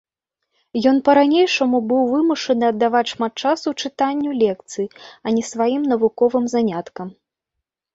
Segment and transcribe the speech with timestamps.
[0.91, 4.93] Ён па-ранейшаму быў вымушаны аддаваць шмат часу чытанню лекцый,
[5.25, 7.07] а не сваім навуковым заняткам.